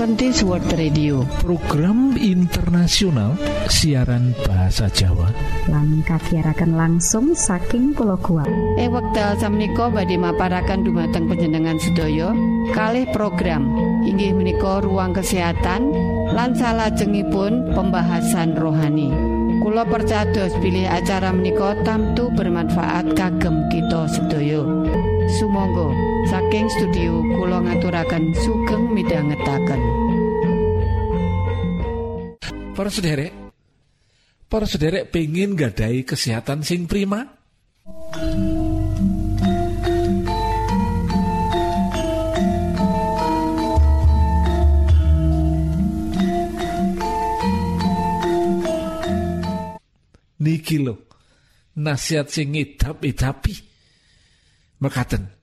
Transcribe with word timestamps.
Adventist 0.00 0.48
World 0.48 0.64
Radio. 0.80 1.28
Program 1.44 2.16
internasional 2.16 3.36
siaran 3.68 4.32
bahasa 4.48 4.88
Jawa. 4.88 5.28
Lan 5.68 6.00
kagiatan 6.08 6.72
langsung 6.72 7.36
saking 7.36 7.92
pulau 7.92 8.16
kuat 8.16 8.48
e 8.80 8.88
wekdal 8.88 9.36
samiko 9.36 9.92
badhe 9.92 10.16
maparakan 10.16 10.88
dumateng 10.88 11.28
penjenengan 11.28 11.76
sedaya. 11.84 12.32
Kalih 12.72 13.12
program. 13.12 13.68
Inggih 14.00 14.32
menika 14.32 14.80
ruang 14.80 15.12
kesehatan 15.12 15.92
lan 16.32 16.56
salajengipun 16.56 17.76
pembahasan 17.76 18.56
rohani. 18.56 19.12
Kulo 19.60 19.84
percados 19.84 20.56
pilih 20.64 20.88
acara 20.88 21.28
menika 21.28 21.76
tamtu 21.84 22.32
bermanfaat 22.32 23.12
kagem 23.12 23.68
kita 23.68 24.08
sedaya. 24.08 24.64
Sumangga 25.36 26.09
saking 26.28 26.68
studio 26.68 27.24
Kulo 27.38 27.64
ngaturaken 27.64 28.34
sugeng 28.36 28.84
midhangetaken. 28.92 29.80
Para 32.76 32.90
sederek 32.92 33.32
Para 34.50 34.66
sederek 34.66 35.14
pengen 35.14 35.54
gadai 35.54 36.02
kesehatan 36.02 36.66
sing 36.66 36.90
prima? 36.90 37.22
Niki 50.40 50.82
lo 50.82 51.06
nasihat 51.78 52.26
sing 52.26 52.58
ngidap-idapi 52.58 53.54
mekaten 54.82 55.39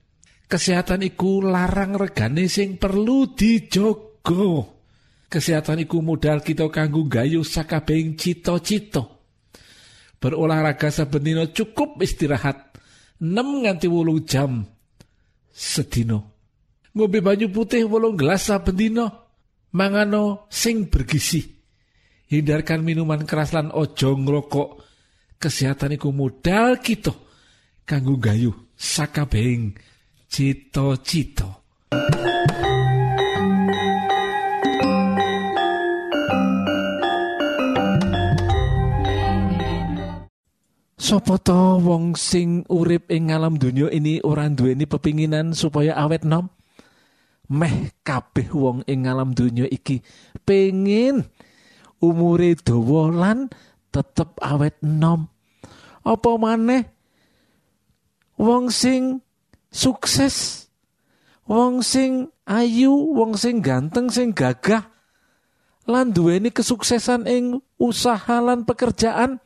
kesehatan 0.48 1.04
iku 1.04 1.44
larang 1.44 1.94
regane 1.94 2.48
sing 2.48 2.80
perlu 2.80 3.36
dijogo. 3.36 4.74
Kesehatan 5.28 5.84
iku 5.84 6.00
modal 6.00 6.40
kita 6.40 6.72
kanggo 6.72 7.04
gayu 7.04 7.44
sakabehing 7.44 8.16
cita-cita. 8.16 9.04
Berolahraga 10.18 10.88
saben 10.88 11.22
dina 11.22 11.44
cukup 11.52 12.00
istirahat 12.02 12.74
6 13.22 13.62
nganti 13.62 13.86
8 13.86 14.26
jam 14.26 14.66
sedino 15.52 16.38
ngombe 16.90 17.22
banyu 17.22 17.46
putih 17.54 17.86
wolung 17.86 18.18
gelas 18.18 18.50
saben 18.50 18.74
dina 18.74 19.06
mangano 19.70 20.50
sing 20.50 20.90
bergizi. 20.90 21.44
Hindarkan 22.28 22.82
minuman 22.82 23.24
keras 23.24 23.54
lan 23.54 23.70
ojo 23.70 24.16
ngrokok. 24.18 24.70
Kesehatan 25.38 25.94
iku 25.94 26.10
modal 26.10 26.82
kita 26.82 27.14
kanggo 27.86 28.18
gayu 28.18 28.50
sakabehing 28.74 29.78
cita-cita 30.28 31.58
Sopo 41.08 41.40
to 41.40 41.80
wong 41.80 42.20
sing 42.20 42.68
urip 42.68 43.08
ing 43.08 43.32
alam 43.32 43.56
donya 43.56 43.88
ini 43.88 44.20
ora 44.20 44.44
duweni 44.52 44.84
pepinginan 44.84 45.56
supaya 45.56 45.96
awet 45.96 46.20
nom? 46.28 46.52
Meh 47.48 47.96
kabeh 48.04 48.52
wong 48.52 48.84
ing 48.84 49.08
alam 49.08 49.32
donya 49.32 49.64
iki 49.72 50.04
pengin 50.44 51.24
umure 52.04 52.60
dawa 52.60 53.08
lan 53.08 53.48
tetep 53.88 54.36
awet 54.44 54.76
nom. 54.84 55.32
Apa 56.04 56.36
maneh 56.36 56.84
wong 58.36 58.68
sing 58.68 59.24
sukses, 59.72 60.66
wong 61.48 61.80
sing 61.84 62.28
ayu, 62.44 62.92
wong 62.92 63.36
sing 63.36 63.60
ganteng, 63.64 64.08
sing 64.12 64.32
gagah. 64.32 64.88
Lan 65.88 66.12
duweni 66.12 66.52
kesuksesan 66.52 67.24
ing 67.24 67.64
usaha 67.80 68.44
lan 68.44 68.68
pekerjaan. 68.68 69.40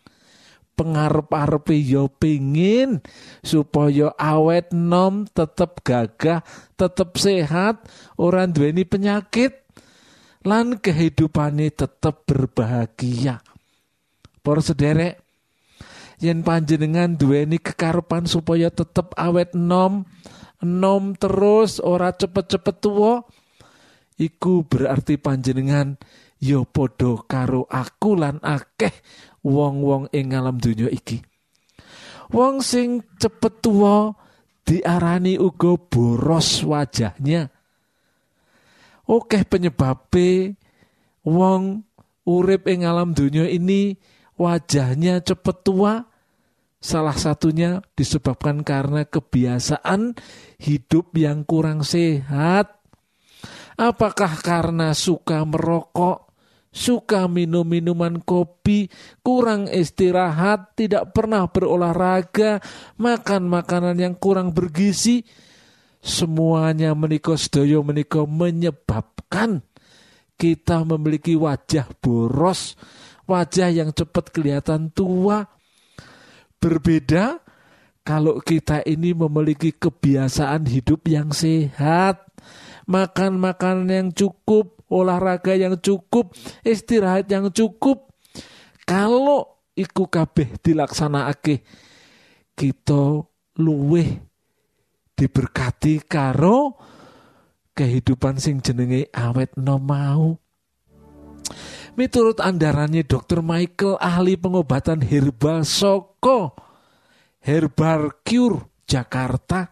Pengarep-arepe 0.73 1.77
ya 1.77 2.09
pengin 2.09 3.05
supaya 3.45 4.11
awet 4.17 4.73
nom 4.73 5.29
tetep 5.29 5.85
gagah 5.85 6.41
tetep 6.81 7.13
sehat 7.21 7.87
ora 8.17 8.49
duweni 8.49 8.83
penyakit 8.89 9.63
lan 10.43 10.81
kehidupane 10.83 11.71
tetep 11.71 12.27
berbahagia. 12.27 13.39
Para 14.43 14.59
sederek 14.59 15.22
yen 16.23 16.47
panjenengan 16.47 17.19
duweni 17.19 17.59
kekarepan 17.59 18.31
supaya 18.31 18.71
tetep 18.71 19.11
awet 19.19 19.59
nom 19.59 20.07
nom 20.63 21.19
terus 21.19 21.83
ora 21.83 22.15
cepet-cepet 22.15 22.77
tua 22.79 23.27
iku 24.23 24.63
berarti 24.63 25.19
panjenengan 25.19 25.99
ya 26.39 26.63
padha 26.63 27.19
karo 27.27 27.67
aku 27.67 28.15
lan 28.15 28.39
akeh 28.39 28.95
wong-wong 29.43 30.11
ing 30.15 30.35
alam 30.35 30.63
donya 30.63 30.87
iki. 30.87 31.23
Wong 32.31 32.63
sing 32.63 33.03
cepet 33.19 33.61
tua 33.61 34.15
diarani 34.63 35.37
uga 35.37 35.75
boros 35.77 36.63
wajahnya. 36.63 37.51
Oke 39.11 39.43
penyebabe 39.43 40.55
wong 41.27 41.83
urip 42.25 42.71
ing 42.71 42.87
alam 42.87 43.13
donya 43.13 43.51
ini 43.51 43.99
wajahnya 44.39 45.21
cepet 45.21 45.67
tua. 45.67 46.12
Salah 46.83 47.15
satunya 47.15 47.79
disebabkan 47.95 48.67
karena 48.67 49.07
kebiasaan 49.07 50.19
hidup 50.59 51.15
yang 51.15 51.47
kurang 51.47 51.87
sehat. 51.87 52.83
Apakah 53.79 54.43
karena 54.43 54.91
suka 54.91 55.47
merokok, 55.47 56.35
suka 56.75 57.31
minum 57.31 57.63
minuman 57.63 58.19
kopi, 58.19 58.91
kurang 59.23 59.71
istirahat, 59.71 60.75
tidak 60.75 61.15
pernah 61.15 61.47
berolahraga, 61.47 62.59
makan 62.99 63.47
makanan 63.47 63.97
yang 64.03 64.15
kurang 64.19 64.51
bergizi, 64.51 65.23
semuanya 66.03 66.99
menikah 66.99 67.39
sedaya 67.39 67.79
menikah 67.79 68.27
menyebabkan 68.27 69.63
kita 70.35 70.83
memiliki 70.83 71.39
wajah 71.39 71.87
boros, 72.03 72.75
wajah 73.31 73.71
yang 73.71 73.95
cepat 73.95 74.35
kelihatan 74.35 74.91
tua. 74.91 75.62
Berbeda 76.63 77.43
kalau 78.07 78.39
kita 78.39 78.87
ini 78.87 79.11
memiliki 79.11 79.75
kebiasaan 79.75 80.63
hidup 80.71 81.03
yang 81.11 81.35
sehat, 81.35 82.23
makan 82.87 83.43
makanan 83.43 83.91
yang 83.91 84.09
cukup, 84.15 84.79
olahraga 84.87 85.59
yang 85.59 85.75
cukup, 85.79 86.31
istirahat 86.63 87.27
yang 87.27 87.51
cukup. 87.51 88.11
Kalau 88.87 89.67
iku 89.75 90.07
kabeh 90.07 90.55
dilaksanakake, 90.63 91.67
kita 92.55 93.27
luweh 93.59 94.23
diberkati 95.19 96.03
karo 96.07 96.79
kehidupan 97.75 98.39
sing 98.43 98.59
jenenge 98.59 99.11
awet 99.15 99.55
no 99.59 99.79
mau. 99.79 100.39
Miturut 101.93 102.41
andarannya 102.41 103.05
Dr. 103.05 103.45
Michael 103.45 104.01
ahli 104.01 104.41
pengobatan 104.41 105.05
herbal 105.05 105.61
Soko 105.61 106.57
Herbal 107.45 108.25
Cure 108.25 108.81
Jakarta 108.89 109.69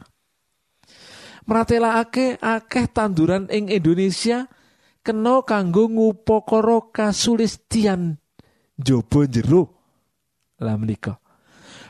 Meratelaake 1.48 2.36
akeh 2.36 2.92
tanduran 2.92 3.48
ing 3.48 3.72
Indonesia 3.72 4.44
kena 5.00 5.40
kanggo 5.48 5.88
ngupakara 5.88 6.92
kasulistian 6.92 8.20
jaba 8.76 9.24
jero 9.24 9.80
lah 10.60 10.76
menika 10.76 11.16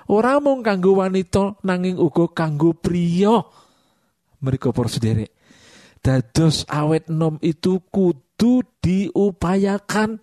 ora 0.06 0.38
mung 0.38 0.62
kanggo 0.62 1.02
wanita 1.02 1.58
nanging 1.66 1.98
uga 1.98 2.30
kanggo 2.30 2.70
priya 2.70 3.42
mereka 4.38 4.70
para 4.70 4.86
sederek 4.86 5.34
dados 5.98 6.62
awet 6.70 7.10
nom 7.10 7.34
itu 7.42 7.82
kudu 7.90 8.29
diupayakan. 8.80 10.22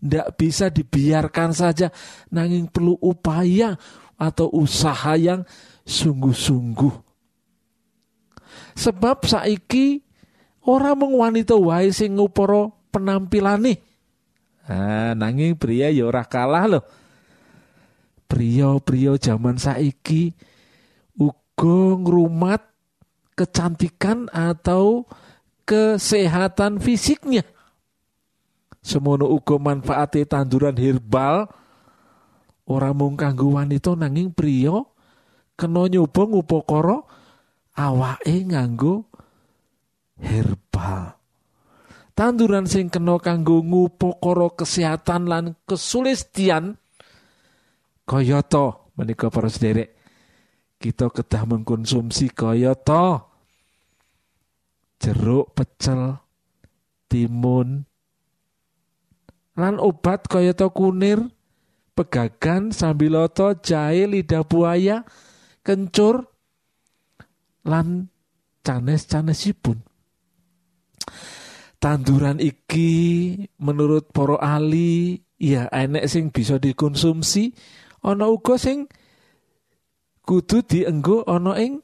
Ndak 0.00 0.28
bisa 0.38 0.70
dibiarkan 0.70 1.50
saja. 1.56 1.90
Nanging 2.30 2.70
perlu 2.70 2.94
upaya 3.00 3.74
atau 4.16 4.48
usaha 4.54 5.18
yang 5.18 5.42
sungguh-sungguh. 5.82 6.94
Sebab 8.76 9.24
saiki 9.24 10.04
ora 10.68 10.92
mung 10.92 11.18
wanita 11.18 11.56
wae 11.56 11.90
sing 11.90 12.16
ngupara 12.20 12.70
penampilane. 12.92 13.80
Ah 14.66 15.14
nanging 15.14 15.54
pria 15.54 15.94
ya 15.94 16.10
ora 16.10 16.26
kalah 16.26 16.66
loh 16.66 16.84
pria-pria 18.26 19.14
zaman 19.16 19.56
saiki 19.56 20.34
uga 21.16 21.78
ngrumat 21.96 22.62
kecantikan 23.38 24.26
atau 24.34 25.06
kesehatan 25.62 26.82
fisiknya 26.82 27.46
semono 28.86 29.26
uga 29.26 29.58
manfaate 29.58 30.22
tanduran 30.30 30.78
herbal 30.78 31.50
ora 32.70 32.94
mung 32.94 33.18
kanggo 33.18 33.58
wanita 33.58 33.98
nanging 33.98 34.30
pria 34.30 34.78
kena 35.58 35.90
nyoba 35.90 36.22
ngupakara 36.30 37.02
awake 37.74 38.46
nganggo 38.46 39.10
herbal. 40.22 41.18
Tanduran 42.16 42.64
sing 42.70 42.88
kena 42.88 43.18
kanggo 43.18 43.60
ngupokara 43.60 44.54
kesehatan 44.54 45.26
lan 45.26 45.44
kesulistian 45.66 46.78
kayata 48.06 48.86
menika 48.94 49.28
para 49.28 49.50
sederek 49.50 49.98
kita 50.78 51.10
kedah 51.10 51.42
mengkonsumsi 51.44 52.30
kayata. 52.30 53.26
Jeruk 54.96 55.52
pecel 55.52 56.16
timun 57.04 57.84
lan 59.56 59.80
obat 59.80 60.28
kayata 60.28 60.68
kunir 60.68 61.20
pegagan 61.96 62.70
sambiloto 62.70 63.56
jahe 63.64 64.04
lidah 64.04 64.44
buaya 64.44 65.02
kencur 65.64 66.28
lan 67.64 68.12
canes-canesipun 68.62 69.80
tanduran 71.80 72.38
iki 72.40 72.92
menurut 73.60 74.12
para 74.12 74.36
ahli 74.40 75.20
ya 75.40 75.68
enek 75.72 76.04
sing 76.08 76.32
bisa 76.32 76.56
dikonsumsi 76.56 77.52
ana 78.04 78.28
uga 78.28 78.56
sing 78.56 78.88
kudu 80.26 80.66
dienggo 80.66 81.22
ana 81.24 81.54
ing 81.62 81.80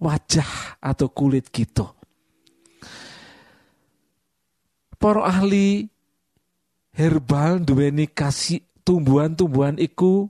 wajah 0.00 0.80
atau 0.80 1.12
kulit 1.12 1.52
kita. 1.52 1.92
Para 4.96 5.28
ahli 5.28 5.88
herbal 7.00 7.64
duweni 7.64 8.04
kasih 8.04 8.60
tumbuhan-tumbuhan 8.84 9.80
iku 9.80 10.28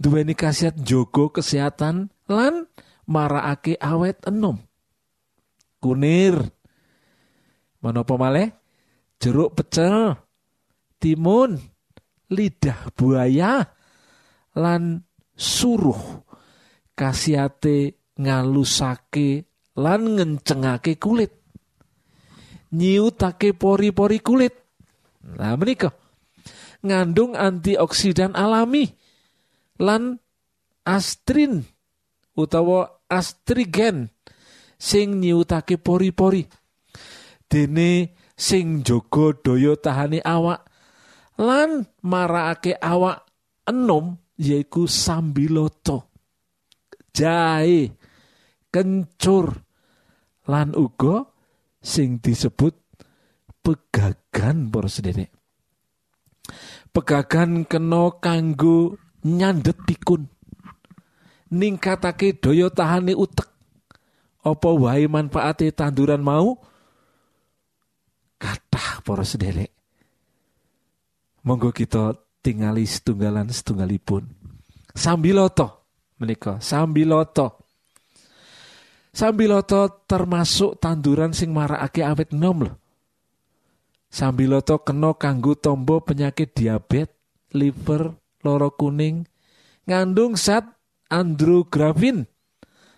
duweni 0.00 0.32
khasiat 0.32 0.80
jogo 0.80 1.28
kesehatan 1.28 2.08
lan 2.24 2.64
marakake 3.04 3.76
awet 3.76 4.24
enom. 4.24 4.56
Kunir 5.84 6.40
Menapa 7.84 8.16
malih? 8.16 8.48
Jeruk 9.20 9.60
pecel, 9.60 10.16
timun, 10.96 11.60
lidah 12.32 12.88
buaya, 12.96 13.60
lan 14.56 15.04
suruh 15.36 16.24
kasiate 16.96 18.00
ngalusake 18.16 19.44
lan 19.76 20.16
ngencengake 20.16 20.96
kulit. 20.96 21.44
Nyiutake 22.72 23.52
pori-pori 23.52 24.24
kulit. 24.24 24.63
Nah 25.24 25.56
menika 25.56 25.96
ngandung 26.84 27.32
antioksidan 27.32 28.36
alami 28.36 28.92
lan 29.80 30.20
astrin 30.84 31.64
utawa 32.36 33.00
astrigen 33.08 34.12
sing 34.76 35.24
nyiutake 35.24 35.80
pori-pori. 35.80 36.44
Dene 37.48 38.12
sing 38.36 38.84
jaga 38.84 39.32
daya 39.40 39.72
tahane 39.80 40.20
awak 40.20 40.68
lan 41.40 41.88
marakake 42.04 42.76
awak 42.76 43.24
enom 43.64 44.20
yaiku 44.36 44.84
sambiloto. 44.84 46.12
Jahe 47.14 47.94
kencur 48.68 49.54
lan 50.50 50.74
uga 50.74 51.24
sing 51.78 52.18
disebut 52.18 52.74
pegagan 54.34 54.66
para 54.66 54.90
sederek 54.90 55.30
pegagan 56.90 57.62
kena 57.62 58.10
kanggo 58.18 58.98
nyandet 59.22 59.78
pikun. 59.86 60.26
Ningkatake 61.54 62.34
daya 62.42 62.66
tahane 62.66 63.14
utek. 63.14 63.46
Apa 64.42 64.74
wae 64.74 65.06
manfaate 65.06 65.70
tanduran 65.70 66.18
mau? 66.18 66.58
Kathah 68.42 69.06
para 69.06 69.22
sederek 69.22 69.70
monggo 71.46 71.70
kita 71.70 72.18
tingali 72.42 72.88
setunggalan 72.88 73.52
setunggalipun 73.52 74.26
sambiloto 74.96 75.86
menika 76.18 76.58
sambiloto. 76.58 77.62
Sambiloto 79.14 80.02
termasuk 80.10 80.82
tanduran 80.82 81.30
sing 81.30 81.54
marakake 81.54 82.02
awet 82.02 82.34
nom 82.34 82.66
lho 82.66 82.83
sambiloto 84.14 84.78
kena 84.86 85.18
kanggo 85.18 85.58
tombo 85.58 85.98
penyakit 86.06 86.54
diabetes 86.54 87.10
liver 87.50 88.14
loro 88.46 88.70
kuning 88.78 89.26
ngandung 89.90 90.38
zat 90.38 90.70
andrografin 91.10 92.30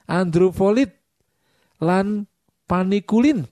androfolit 0.05 0.93
lan 1.81 2.29
panikulin 2.69 3.49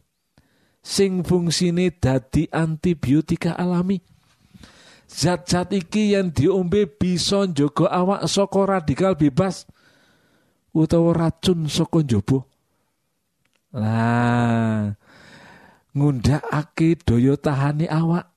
sing 0.85 1.25
fungsine 1.25 1.89
dadi 1.97 2.45
antibiotika 2.53 3.57
alami. 3.57 4.05
Zat-zat 5.05 5.71
iki 5.73 6.17
yang 6.17 6.33
diombe 6.33 6.89
bisa 6.89 7.47
njogo 7.49 7.87
awak 7.89 8.27
saka 8.29 8.61
radikal 8.67 9.15
bebas 9.15 9.69
utawa 10.75 11.15
racun 11.15 11.71
saka 11.71 12.03
njaba. 12.03 12.39
Lah 13.75 15.04
ngundhakake 15.95 16.99
daya 17.07 17.39
tahane 17.39 17.87
awak 17.87 18.35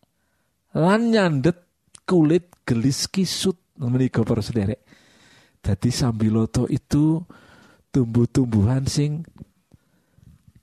lan 0.77 1.09
nyandet 1.09 1.57
kulit 2.05 2.53
gelis 2.63 3.09
kisut. 3.09 3.57
Menika 3.77 4.25
para 4.25 4.41
sederek. 4.41 4.81
Dadi 5.61 5.93
sambiloto 5.93 6.65
itu 6.65 7.21
tumbuh-tumbuhan 7.93 8.89
sing 8.89 9.21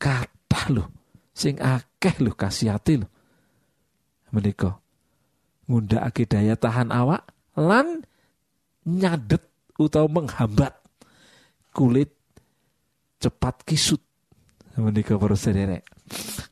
kathah 0.02 0.66
loh 0.70 0.88
sing 1.30 1.58
akeh 1.62 2.18
lho 2.22 2.34
kasihati 2.34 3.02
lho. 3.02 3.08
Menika 4.34 4.78
ngundhakake 5.70 6.26
daya 6.26 6.58
tahan 6.58 6.90
awak 6.90 7.22
lan 7.54 8.02
nyadet 8.86 9.42
utawa 9.78 10.10
menghambat 10.10 10.74
kulit 11.70 12.10
cepat 13.22 13.62
kisut. 13.62 14.02
Menika 14.74 15.14
para 15.14 15.38
sederek 15.38 15.86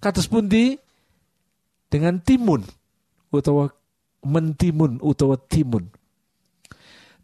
kados 0.02 0.26
pundi? 0.26 0.74
Dengan 1.86 2.18
timun 2.18 2.66
utawa 3.30 3.70
mentimun 4.26 4.98
utawa 4.98 5.38
timun. 5.38 5.86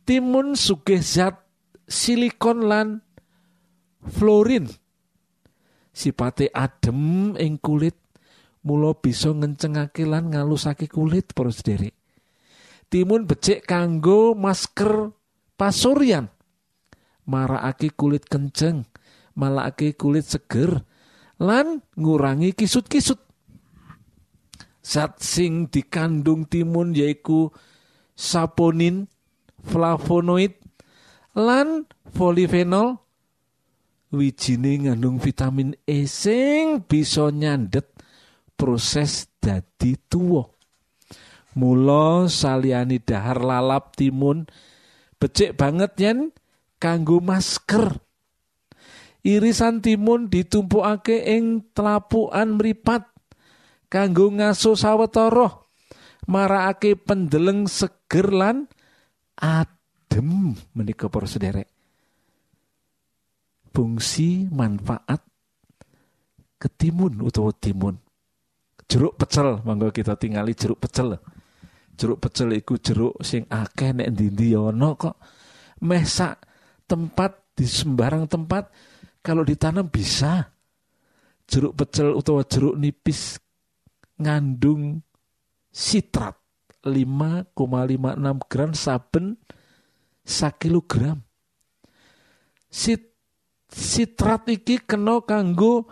Timun 0.07 0.55
sugih 0.55 1.03
zat 1.03 1.37
silikon 1.91 2.69
lan 2.69 2.89
fluorin 4.07 4.71
sipate 5.91 6.53
adem 6.55 7.35
ing 7.37 7.59
kulit 7.59 7.99
mula 8.63 8.95
bisa 8.95 9.35
ngencengake 9.35 10.07
lan 10.07 10.31
ngalusake 10.31 10.87
kulit 10.87 11.35
para 11.35 11.51
sederek. 11.51 11.97
Timun 12.89 13.29
becik 13.29 13.69
kanggo 13.69 14.33
masker 14.33 15.13
pasuryan 15.61 16.31
marakake 17.29 17.93
kulit 17.93 18.25
kenceng 18.25 18.89
malake 19.37 19.93
kulit 19.93 20.25
seger 20.25 20.88
lan 21.39 21.83
ngurangi 21.95 22.55
kisut-kisut 22.55 23.19
zat 24.83 25.21
sing 25.21 25.71
dikandung 25.71 26.49
timun 26.51 26.97
yaiku 26.97 27.53
saponin 28.19 29.07
flavonoid 29.63 30.59
lan 31.39 31.87
polifenol 32.17 32.99
wijine 34.09 34.89
ngandung 34.89 35.21
vitamin 35.21 35.77
E 35.85 36.09
sing 36.09 36.81
bisa 36.85 37.29
nyandet 37.29 37.93
proses 38.57 39.29
dadi 39.39 39.95
tuwa. 40.09 40.49
Mula 41.59 42.31
saliyane 42.31 43.03
dahar 43.03 43.43
lalap 43.43 43.99
timun 43.99 44.47
becik 45.19 45.59
banget 45.59 45.93
yen 45.99 46.19
kanggo 46.79 47.21
masker. 47.21 47.99
Irisan 49.29 49.85
timun 49.85 50.33
ditumpukake 50.33 51.37
ing 51.37 51.69
telapukan 51.77 52.57
mripat 52.57 53.13
kanggo 53.93 54.33
ngaso 54.33 54.73
sawetara 54.73 55.53
marakake 56.25 56.97
pendeleng 56.97 57.69
seger 57.69 58.33
lan 58.33 58.65
adem 59.37 60.57
menika 60.73 61.13
para 61.13 61.29
sederek. 61.29 61.69
Fungsi 63.69 64.49
manfaat 64.49 65.21
ketimun 66.57 67.21
utawa 67.21 67.53
timun. 67.53 68.01
Jeruk 68.89 69.21
pecel 69.21 69.61
mangga 69.61 69.93
kita 69.93 70.17
tinggali 70.17 70.57
jeruk 70.57 70.81
pecel. 70.81 71.21
Jeruk 72.01 72.17
pecel 72.25 72.57
iku 72.57 72.81
jeruk 72.81 73.21
sing 73.21 73.45
akeh 73.53 73.93
nek 73.93 74.09
ndi 74.09 74.57
ana 74.57 74.97
kok. 74.97 75.21
Mesak 75.85 76.41
tempat 76.89 77.53
di 77.53 77.69
sembarang 77.69 78.25
tempat 78.25 78.73
kalau 79.21 79.43
ditanam 79.43 79.89
bisa 79.89 80.53
jeruk 81.49 81.75
pecel 81.75 82.13
utawa 82.15 82.45
jeruk 82.45 82.77
nipis 82.77 83.41
ngandung 84.21 85.01
sitrat 85.73 86.37
5,56 86.85 87.55
gram 88.49 88.71
saben 88.73 89.27
sakilogram. 90.23 91.19
Sit 92.69 93.17
sitrat 93.69 94.49
iki 94.49 94.81
kena 94.85 95.21
kanggo 95.25 95.89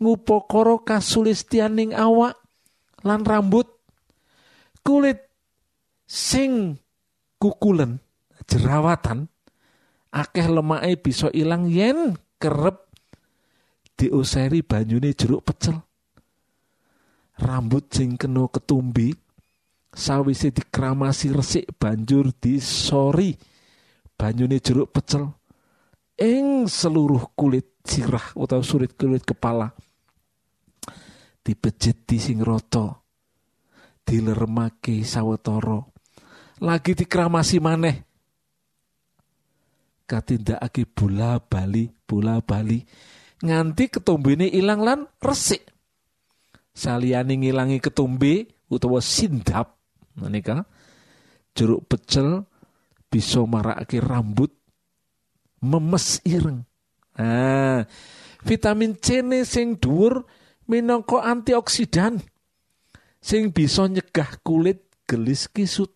ngupakara 0.00 0.80
kasulistianing 0.82 1.96
awak 1.96 2.36
lan 3.04 3.24
rambut 3.24 3.68
kulit 4.84 5.20
sing 6.04 6.76
kukulen 7.40 8.00
jerawatan 8.44 9.28
akeh 10.12 10.46
lemake 10.48 11.00
bisa 11.00 11.28
ilang 11.32 11.68
yen 11.68 12.16
kerep 12.44 12.76
diuseri 13.96 14.60
banyune 14.60 15.16
jeruk 15.16 15.48
pecel. 15.48 15.80
Rambut 17.40 17.88
sing 17.88 18.20
kena 18.20 18.44
ketumbi 18.52 19.16
sawise 19.88 20.52
dikramasi 20.52 21.32
resik 21.32 21.72
banjur 21.80 22.36
disori 22.36 23.32
banyune 24.12 24.60
jeruk 24.60 24.92
pecel 24.92 25.24
ing 26.20 26.68
seluruh 26.68 27.32
kulit 27.32 27.80
sirah 27.80 28.36
utawa 28.36 28.60
surit 28.60 28.92
kulit 28.92 29.24
kepala. 29.24 29.72
Dibejeti 31.40 32.20
sing 32.20 32.44
rata 32.44 32.92
dileremake 34.04 35.00
sawetara. 35.00 35.80
Lagi 36.60 36.92
dikramasi 36.92 37.56
maneh 37.56 38.13
katindakake 40.04 40.84
bola 40.84 41.40
bali 41.40 41.88
bola 42.04 42.40
bali 42.44 42.84
nganti 43.44 43.84
ketumbene 43.92 44.48
ilang 44.48 44.80
lan 44.84 45.00
resik. 45.20 45.68
Saliyane 46.74 47.38
ngilangi 47.38 47.78
ketumbe 47.78 48.50
utawa 48.66 48.98
sindap 48.98 49.78
menika. 50.18 50.66
Jeruk 51.54 51.86
pecel 51.86 52.42
bisa 53.06 53.46
marakake 53.46 54.02
rambut 54.02 54.50
memes 55.62 56.18
ireng. 56.26 56.66
Ah 57.14 57.86
vitamin 58.42 58.98
C 58.98 59.22
ne 59.22 59.46
sing 59.46 59.78
dhuwur 59.78 60.26
minangka 60.66 61.22
antioksidan 61.22 62.18
sing 63.22 63.54
bisa 63.54 63.86
nyegah 63.86 64.42
kulit 64.42 64.82
gelis 65.06 65.46
kisut. 65.46 65.94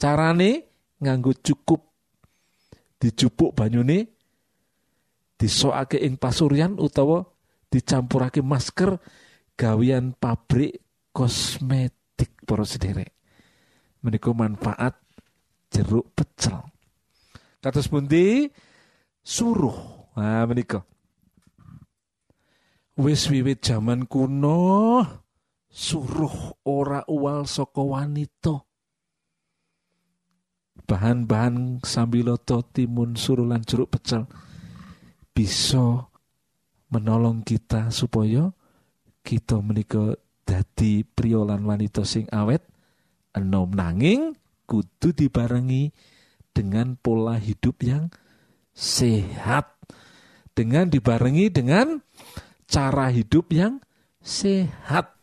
Carane 0.00 0.64
nganggo 1.04 1.36
cukup 1.36 1.89
dijupuk 3.00 3.56
banyune 3.56 4.12
disokake 5.40 5.96
ing 5.96 6.20
pasuryan 6.20 6.76
utawa 6.76 7.24
dicampurake 7.72 8.44
masker 8.44 9.00
gawian 9.56 10.12
pabrik 10.12 10.84
kosmetik 11.16 12.44
para 12.44 12.68
sederek. 12.68 13.16
Menika 14.04 14.32
manfaat 14.36 14.96
jeruk 15.72 16.12
pecel. 16.12 16.60
Kados 17.60 17.88
pundi? 17.88 18.48
Suruh. 19.20 20.08
Nah 20.16 20.44
menika. 20.48 20.84
Wis 23.00 23.32
wiwit 23.32 23.64
jaman 23.64 24.04
kuno 24.04 25.00
suruh 25.70 26.58
ora 26.66 27.06
uwal 27.08 27.46
saka 27.48 27.80
wanita 27.80 28.66
bahan-bahan 30.90 31.78
sambiloto 31.86 32.66
timun 32.66 33.14
suruh 33.14 33.46
lan 33.46 33.62
jeruk 33.62 33.94
pecel 33.94 34.26
bisa 35.30 36.10
menolong 36.90 37.46
kita 37.46 37.94
supaya 37.94 38.50
kita 39.22 39.62
menika 39.62 40.18
dadi 40.42 41.06
pria 41.06 41.46
lan 41.46 41.62
wanita 41.62 42.02
sing 42.02 42.26
awet 42.34 42.66
enom 43.38 43.70
nanging 43.70 44.34
kudu 44.66 45.14
dibarengi 45.14 45.94
dengan 46.50 46.98
pola 46.98 47.38
hidup 47.38 47.86
yang 47.86 48.10
sehat. 48.74 49.70
Dengan 50.50 50.90
dibarengi 50.90 51.46
dengan 51.54 52.02
cara 52.66 53.14
hidup 53.14 53.54
yang 53.54 53.78
sehat 54.18 55.20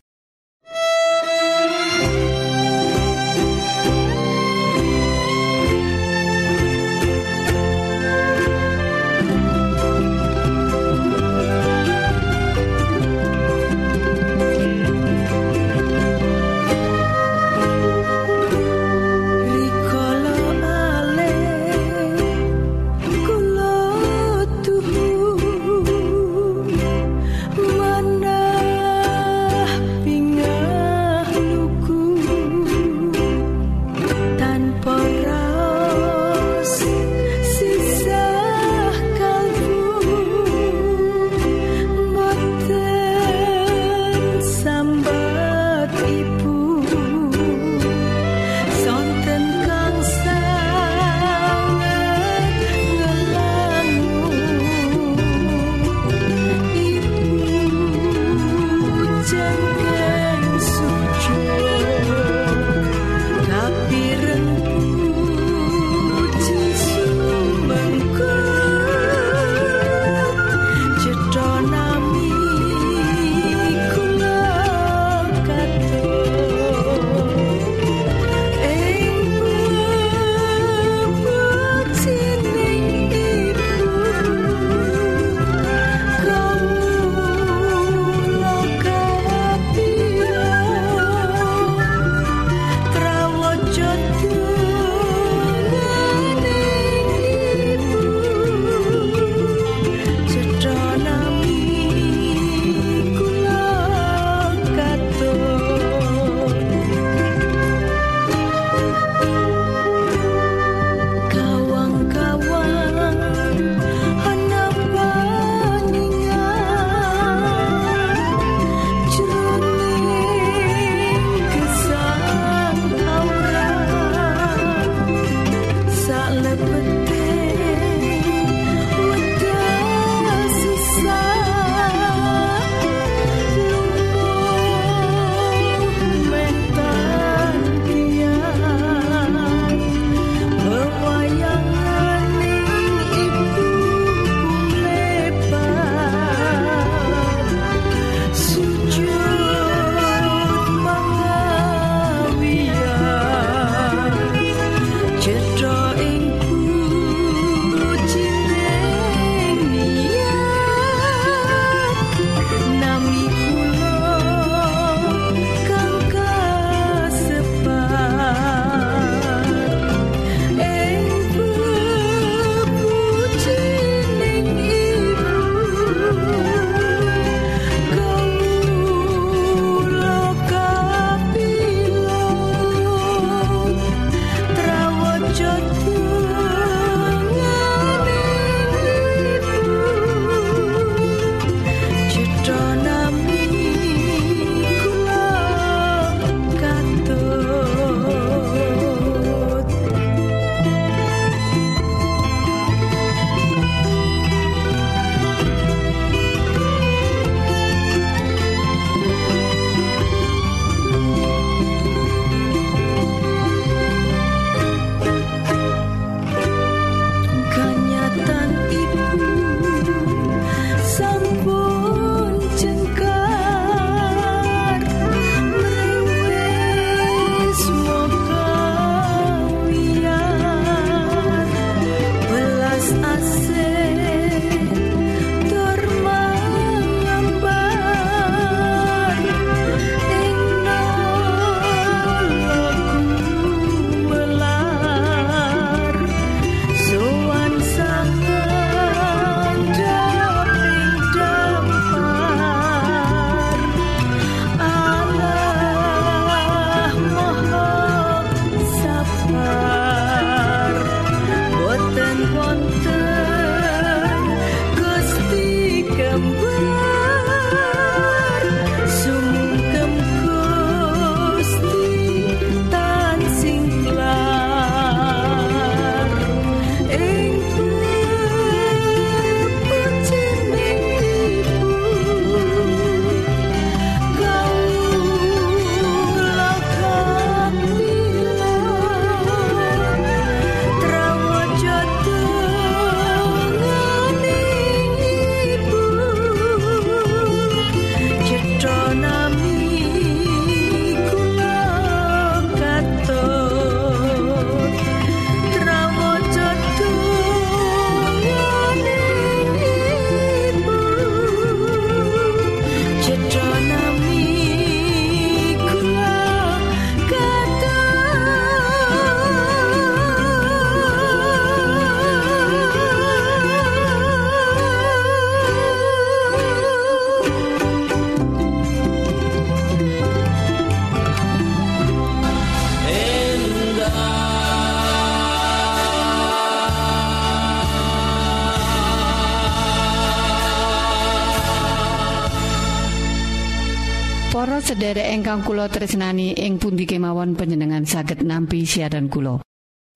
ingkang 345.27 345.44
kula 345.44 345.68
tresnani 345.68 346.31
ing 346.40 346.55
pundi 346.55 346.87
kemawon 346.87 347.35
panjenengan 347.35 347.83
saged 347.83 348.24
nampi 348.24 348.63
siaran 348.63 349.11
kula. 349.11 349.44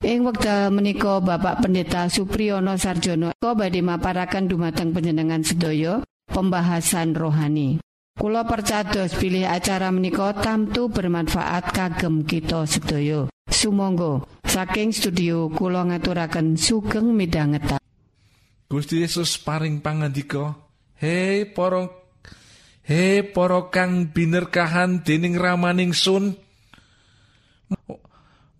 Ing 0.04 0.28
wekdal 0.28 0.76
menika 0.76 1.24
Bapak 1.24 1.64
Pendeta 1.64 2.12
Supriyono 2.12 2.76
Sarjono 2.76 3.32
kok 3.40 3.56
badhe 3.56 3.80
maparaken 3.80 4.52
dumateng 4.52 4.92
panjenengan 4.92 5.40
sedaya 5.40 6.04
pembahasan 6.28 7.16
rohani. 7.16 7.80
Kulo 8.20 8.44
percados 8.44 9.16
pilih 9.16 9.48
acara 9.48 9.88
menika 9.88 10.36
tamtu 10.36 10.92
bermanfaat 10.92 11.64
kagem 11.72 12.28
kita 12.28 12.68
sedaya. 12.68 13.32
Sumangga 13.48 14.28
saking 14.44 14.92
studio 14.92 15.48
kula 15.48 15.96
ngaturaken 15.96 16.60
sugeng 16.60 17.16
midhanget. 17.16 17.80
Gusti 18.68 19.00
Yesus 19.00 19.40
paring 19.40 19.80
pangandika, 19.80 20.60
"Hei 21.00 21.48
para 21.48 22.01
He 22.92 23.24
para 23.24 23.72
kang 23.72 24.12
binerkahan 24.12 25.08
dening 25.08 25.40
ramaning 25.40 25.96
sun 25.96 26.36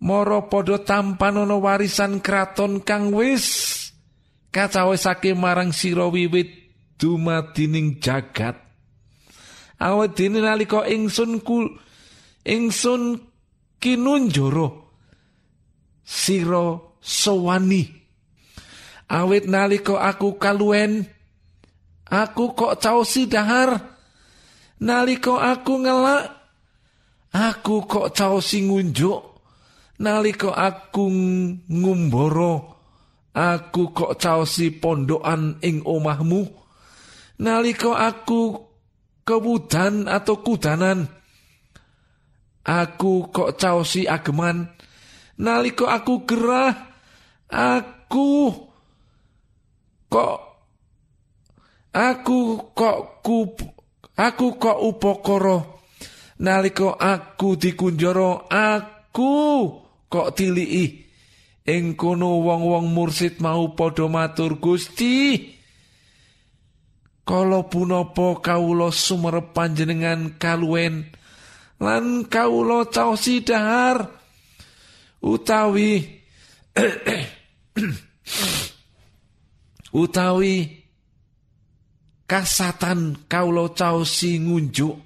Mara 0.00 0.48
padha 0.48 0.80
tampan 0.80 1.36
ana 1.36 1.60
warisan 1.60 2.24
kraton 2.24 2.80
kang 2.80 3.12
wis 3.12 3.92
kacawesake 4.48 5.36
marang 5.36 5.70
sira 5.70 6.08
wiwit 6.08 6.48
dumadining 6.96 8.00
jagat. 8.00 8.56
Awet 9.78 10.18
dene 10.18 10.40
nalika 10.42 10.88
ingsun 10.88 11.44
ku 11.44 11.70
ingsun 12.42 13.20
kinunjoro 13.78 14.90
sira 16.02 16.82
sowani. 16.98 17.84
Awit 19.06 19.44
nalika 19.46 20.02
aku 20.02 20.34
kaluen 20.40 21.06
aku 22.10 22.58
kok 22.58 22.80
caosi 22.82 23.30
dahar 23.30 23.91
Naliko 24.82 25.38
aku 25.38 25.78
ngelak 25.86 26.24
aku 27.30 27.86
kok 27.86 28.10
caosi 28.10 28.66
ngunjuk. 28.66 29.20
Naliko 30.02 30.50
aku 30.50 31.06
ngumboro 31.70 32.54
aku 33.30 33.94
kok 33.94 34.18
caosi 34.18 34.74
pondokan 34.74 35.62
ing 35.62 35.86
omahmu. 35.86 36.42
Naliko 37.38 37.94
aku 37.94 38.58
kewudan 39.22 40.10
atau 40.10 40.42
kudanan 40.42 41.06
aku 42.66 43.30
kok 43.30 43.54
caosi 43.54 44.10
ageman. 44.10 44.66
Naliko 45.38 45.86
aku 45.86 46.26
gerah 46.26 46.74
aku 47.46 48.50
kok 50.10 50.38
aku 51.94 52.38
kok 52.74 52.98
ku 53.22 53.46
Aku 54.18 54.60
kok 54.60 54.78
upakara 54.80 55.64
nalika 56.42 56.96
aku 57.00 57.56
dikunjara 57.56 58.50
aku 58.50 59.32
kok 60.10 60.28
tiliki. 60.36 61.00
Ing 61.62 61.94
kono 61.94 62.42
wong-wong 62.42 62.90
mursid 62.90 63.38
mau 63.38 63.70
padha 63.78 64.10
matur 64.10 64.58
Gusti. 64.58 65.38
Kala 67.22 67.62
punapa 67.70 68.42
kawula 68.42 68.90
sumerep 68.90 69.54
panjenengan 69.54 70.34
kaluwen 70.42 71.06
lan 71.78 72.26
kawula 72.26 72.90
caosi 72.90 73.46
dahar 73.46 74.10
utawi 75.22 76.02
utawi 80.02 80.81
kasatan 82.32 83.28
kaulo 83.28 83.76
caosi 83.76 84.40
ngunjuk. 84.40 84.96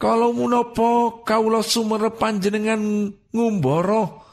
Kalau 0.00 0.32
munopo 0.32 1.20
kaulo 1.28 1.60
sumerep 1.60 2.16
panjenengan 2.16 3.12
ngumboro 3.36 4.24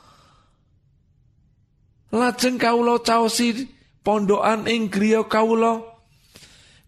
lajeng 2.16 2.56
kaulo 2.56 3.04
caosi 3.04 3.68
pondokan 4.00 4.64
ing 4.72 4.88
griya 4.88 5.28
kaulo. 5.28 6.00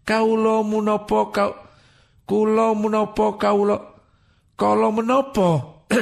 Kaulo 0.08 0.64
munopo 0.64 1.28
kau 1.28 1.52
kulo 2.24 2.72
munopo 2.72 3.36
kaulo. 3.36 3.76
Kalau 4.56 4.88
menopo 4.96 5.48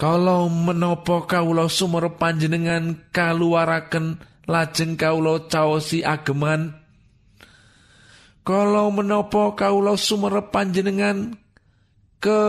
kalau 0.00 0.48
menopo 0.48 1.28
kaulo 1.28 1.68
sumerep 1.68 2.16
panjenengan 2.16 3.04
kaluaraken 3.12 4.32
lajeng 4.48 4.96
kawula 4.96 5.48
caosi 5.48 6.04
ageman. 6.04 6.72
Kalau 8.44 8.92
menopo 8.92 9.56
kawula 9.56 9.96
sumerep 9.96 10.52
panjenengan 10.52 11.32
ke 12.20 12.40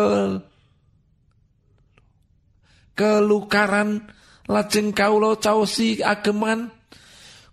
kelukaran 2.95 4.11
lajeng 4.47 4.91
kawula 4.91 5.39
caosi 5.39 6.03
ageman. 6.03 6.71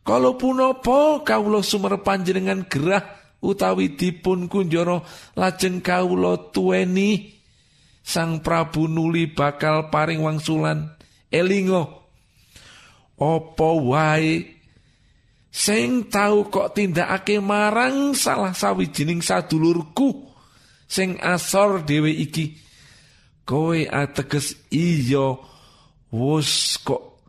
Kalau 0.03 0.35
punapa 0.35 1.23
kawula 1.23 1.63
sumerep 1.63 2.03
panjenengan 2.03 2.67
gerah 2.67 3.07
utawi 3.39 3.95
dipun 3.95 4.51
kunjara 4.51 4.99
lajeng 5.39 5.79
kawula 5.79 6.51
tuweni 6.51 7.39
Sang 8.03 8.43
Prabu 8.43 8.91
nuli 8.91 9.31
bakal 9.31 9.87
paring 9.95 10.27
wangsulan. 10.27 10.91
Elingo 11.31 12.02
Opo 13.23 13.95
wae? 13.95 14.43
Sing 15.53 16.11
tau 16.11 16.51
kok 16.51 16.75
tindakake 16.75 17.39
marang 17.39 18.19
salah 18.19 18.57
sawijining 18.57 19.23
sadulurku 19.23 20.27
sing 20.91 21.21
asor 21.23 21.87
dhewe 21.87 22.11
iki. 22.11 22.59
Kowe 23.47 23.79
ateges 23.87 24.59
iya 24.75 25.39
wus 26.11 26.81
kok. 26.83 27.23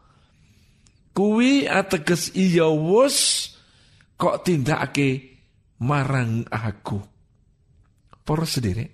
Kuwi 1.13 1.69
ateges 1.69 2.33
iya 2.33 2.65
wus 2.73 3.51
kok 4.17 4.41
tindakake 4.47 5.37
marang 5.83 6.47
aku. 6.49 6.97
Para 8.23 8.47
sendiri 8.47 8.87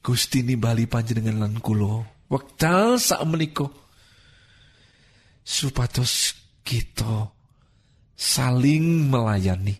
Gusti 0.00 0.40
nimbali 0.40 0.88
panjenengan 0.88 1.44
lan 1.44 1.60
kula 1.60 2.19
wekdal 2.30 2.96
sak 2.96 3.20
menika. 3.26 3.66
Supados 5.42 6.38
kita 6.62 7.34
saling 8.14 9.10
melayani. 9.10 9.74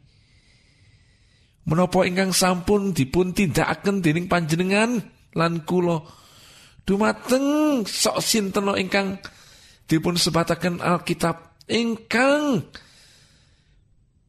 Menapa 1.71 2.03
ingkang 2.03 2.35
sampun 2.35 2.91
dipun 2.91 3.31
tindakaken 3.31 4.03
dening 4.03 4.27
panjenengan 4.27 4.99
lan 5.39 5.63
kula? 5.63 6.03
Dumateng 6.83 7.81
sok 7.87 8.19
sinten 8.19 8.67
ingkang 8.75 9.23
dipun 9.87 10.19
sebataken 10.19 10.83
Alkitab 10.83 11.63
ingkang 11.71 12.67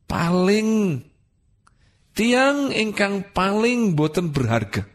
paling 0.05 1.01
tiang 2.13 2.69
ingkang 2.69 3.25
paling 3.33 3.97
boten 3.97 4.29
berharga 4.29 4.85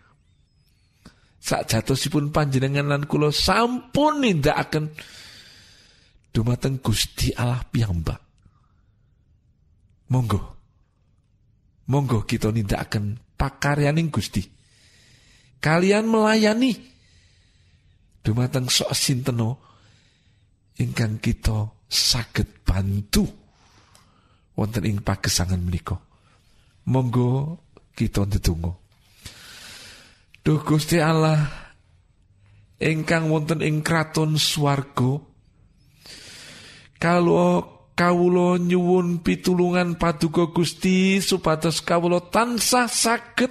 sak 1.46 1.70
jatosipun 1.70 2.35
panjenengan 2.35 2.90
lan 2.90 3.06
kula 3.06 3.30
sampun 3.30 4.26
nindakaken 4.26 4.90
dumateng 6.35 6.82
Gusti 6.82 7.30
Allah 7.38 7.62
piyambak. 7.62 8.18
Monggo. 10.11 10.42
Monggo 11.87 12.26
kita 12.26 12.50
nindakaken 12.50 13.38
pakaryaning 13.38 14.11
Gusti. 14.11 14.42
Kalian 15.62 16.11
melayani 16.11 16.74
dumateng 18.26 18.66
sok 18.66 18.90
sinteno 18.90 19.62
ingkang 20.82 21.22
kita 21.22 21.70
saged 21.87 22.66
bantu 22.66 23.22
wonten 24.59 24.82
ing 24.82 24.98
pagesangan 24.98 25.62
menika. 25.62 25.94
Monggo 26.90 27.62
kita 27.94 28.26
ndedonga. 28.26 28.86
Duh 30.46 30.62
Gusti 30.62 31.02
Allah 31.02 31.42
ingkang 32.78 33.35
wonten 33.35 33.66
ing 33.66 33.82
kraton 33.82 34.38
swarga 34.38 35.18
kalau 37.02 37.66
kawula 37.98 38.54
nyuwun 38.54 39.26
pitulungan 39.26 39.98
paduka 39.98 40.46
Gusti 40.54 41.18
supados 41.18 41.82
kawula 41.82 42.22
tansah 42.30 42.87
saged 42.87 43.50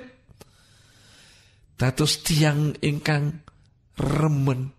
dados 1.76 2.24
tiang 2.24 2.80
ingkang 2.80 3.44
remen 4.00 4.72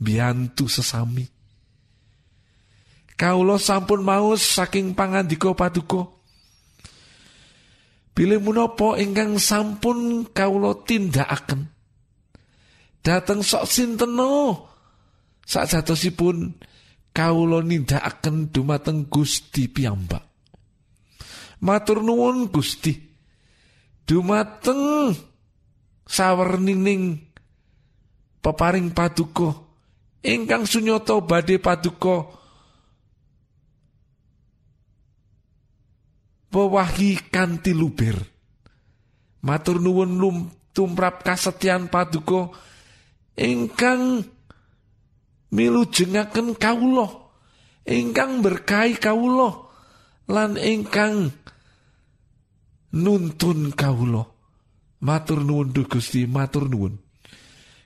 biantu 0.00 0.72
sesami. 0.72 1.28
Kawula 3.12 3.60
sampun 3.60 4.00
maus 4.00 4.40
saking 4.40 4.96
pangandika 4.96 5.52
paduka 5.52 6.08
Bilih 8.10 8.42
menapa 8.42 8.98
ingkang 8.98 9.38
sampun 9.38 10.26
kawula 10.34 10.82
tindakaken? 10.82 11.70
Dateng 13.00 13.40
sok 13.40 13.64
sinteno. 13.70 14.66
Sajatosipun 15.46 16.52
kawula 17.10 17.62
nindakaken 17.64 18.50
dumateng 18.54 19.06
Gusti 19.10 19.66
piyambak. 19.70 20.22
Matur 21.62 22.02
nuwun 22.02 22.50
Gusti. 22.50 22.94
Dumateng 24.04 25.14
sawernining 26.06 27.18
peparing 28.42 28.90
paduka. 28.90 29.54
Ingkang 30.20 30.68
sunyata 30.68 31.16
badhe 31.24 31.56
paduka 31.56 32.39
pewahi 36.50 37.30
kanthi 37.30 37.72
luber. 37.72 38.18
Matur 39.40 39.80
nuwun 39.80 40.20
tumrap 40.74 41.24
kasetyan 41.26 41.90
paduka 41.90 42.52
ingkang 43.34 44.22
milujengaken 45.50 46.54
kawula 46.54 47.08
ingkang 47.88 48.44
berkahi 48.44 48.94
kawula 49.00 49.66
lan 50.30 50.54
ingkang 50.54 51.34
nuntun 52.94 53.74
kawula 53.74 54.30
matur 55.02 55.42
nuwun 55.42 55.74
Gusti 55.74 56.28
matur 56.30 56.70
nuwun 56.70 57.02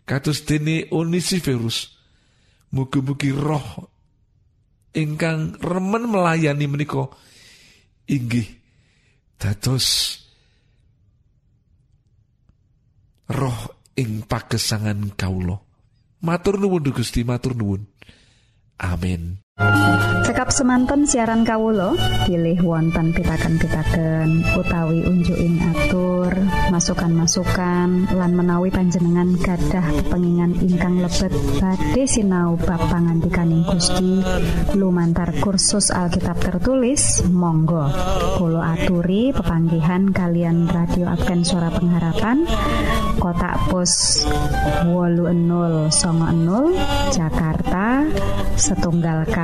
kados 0.04 0.44
dene 0.44 0.92
Onisiferus 0.92 1.96
mugi-mugi 2.74 3.32
roh 3.32 3.88
ingkang 4.92 5.56
remen 5.62 6.04
melayani 6.10 6.68
menika 6.68 7.08
inggih. 8.08 8.48
Dados 9.38 10.18
roh 13.28 13.60
ing 13.98 14.24
pagesangan 14.24 15.12
kawula 15.16 15.60
matur 16.24 16.56
nuwun 16.56 16.88
Gusti 16.92 17.24
matur 17.26 17.52
nuwun. 17.52 17.84
Amin 18.80 19.43
Cekap 19.54 20.50
semanten 20.50 21.06
siaran 21.06 21.46
Kawulo 21.46 21.94
pilih 22.26 22.58
wonten 22.66 23.14
pitaken-pitaken 23.14 24.42
utawi 24.58 25.06
unjuin 25.06 25.62
atur 25.70 26.34
masukan-masukan 26.74 28.10
lan 28.10 28.32
menawi 28.34 28.74
panjenengan 28.74 29.30
gadah 29.38 29.86
kepengingan 30.02 30.58
ingkang 30.58 30.98
lebet. 30.98 31.30
Badhe 31.62 32.02
sinau 32.10 32.58
ba 32.58 32.74
pangantikaning 32.82 33.62
Gusti 33.62 34.26
lumantar 34.74 35.30
kursus 35.38 35.94
Alkitab 35.94 36.42
tertulis 36.42 37.22
Monggo. 37.30 37.86
Kulo 38.34 38.58
aturi 38.58 39.30
pepanggihan 39.30 40.10
kalian 40.10 40.66
radio 40.66 41.14
Advent 41.14 41.46
suara 41.46 41.70
pengharapan 41.70 42.42
kotak 43.22 43.70
pos 43.70 44.26
wolu 44.90 45.30
00 45.30 47.14
Jakarta 47.14 48.02
setunggal 48.58 49.22
kali 49.30 49.43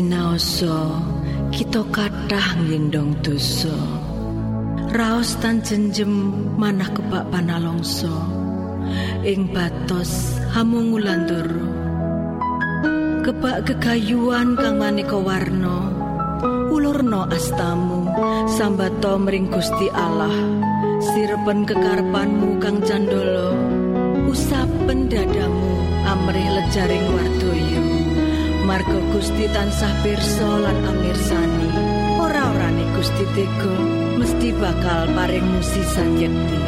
sinaosa 0.00 0.96
kita 1.52 1.84
kathah 1.92 2.56
nglindong 2.56 3.20
dosa. 3.20 3.76
Raos 4.96 5.36
tan 5.44 5.60
jenjem 5.60 6.08
manah 6.56 6.88
kebak 6.88 7.28
panalongso. 7.28 8.08
Ing 9.28 9.52
batos 9.52 10.40
hamungulandur 10.56 11.52
kebak 13.28 13.68
gegayuan 13.68 14.56
kang 14.56 14.80
maneka 14.80 15.20
warna 15.20 15.92
ulurno 16.72 17.28
astamu 17.28 18.08
sambato 18.56 19.20
mring 19.20 19.52
Gusti 19.52 19.92
Allah. 19.92 20.32
Sirepen 21.12 21.68
kekarpanmu 21.68 22.56
kang 22.56 22.80
candolo 22.88 23.52
usapen 24.32 25.12
dadamu 25.12 25.72
amrih 26.08 26.48
lejaring 26.56 27.04
wardoyo 27.12 27.99
Margo 28.70 29.02
Gusti 29.10 29.50
tansah 29.50 29.90
pirsa 29.98 30.46
lan 30.46 30.78
amirsani. 30.86 31.70
Ora-orane 32.22 32.86
Gusti 32.94 33.26
Tega 33.34 33.74
mesti 34.14 34.54
bakal 34.62 35.10
paring 35.10 35.42
musisan 35.58 36.14
yekti 36.22 36.60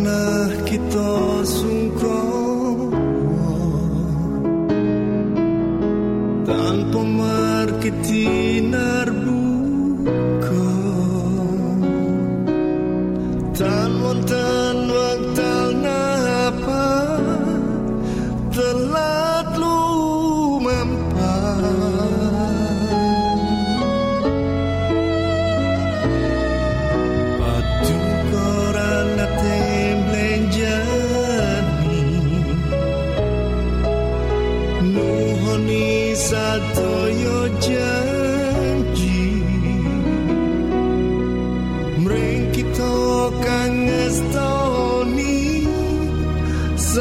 mana 0.00 0.50
kita 0.66 1.12
sungkong 1.46 2.90
tanpa 6.42 7.00
marketi 7.06 8.64
narbuka 8.66 9.39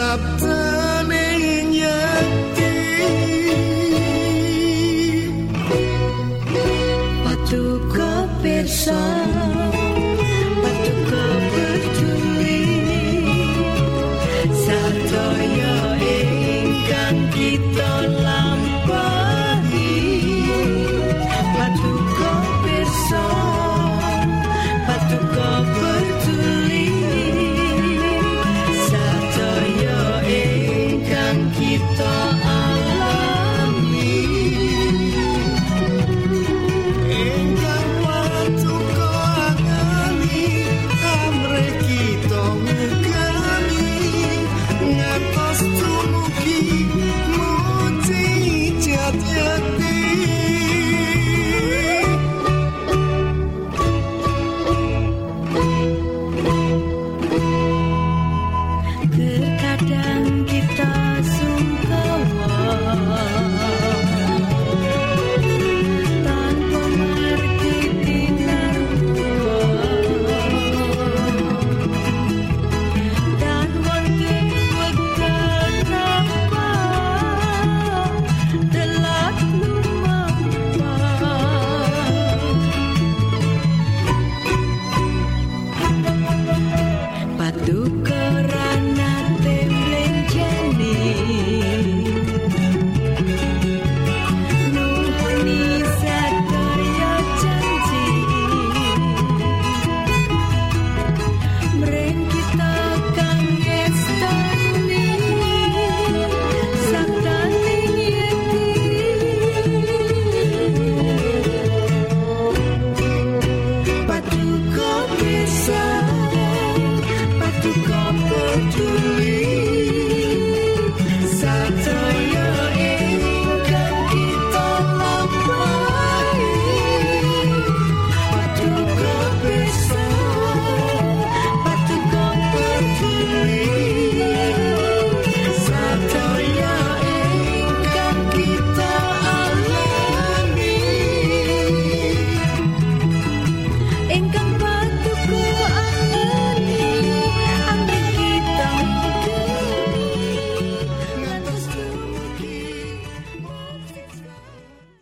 up. 0.10 0.49